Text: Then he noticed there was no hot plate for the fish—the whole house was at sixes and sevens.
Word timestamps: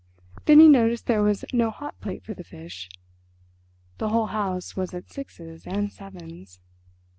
Then 0.45 0.59
he 0.59 0.67
noticed 0.67 1.05
there 1.05 1.21
was 1.21 1.45
no 1.53 1.69
hot 1.69 2.01
plate 2.01 2.23
for 2.23 2.33
the 2.33 2.43
fish—the 2.43 4.09
whole 4.09 4.25
house 4.25 4.75
was 4.75 4.95
at 4.95 5.11
sixes 5.11 5.67
and 5.67 5.93
sevens. 5.93 6.59